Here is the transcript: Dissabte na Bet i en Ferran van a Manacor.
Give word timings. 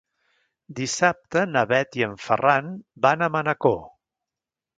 Dissabte 0.77 1.43
na 1.49 1.63
Bet 1.73 1.99
i 2.01 2.07
en 2.07 2.15
Ferran 2.29 2.73
van 3.07 3.21
a 3.21 3.29
Manacor. 3.37 3.79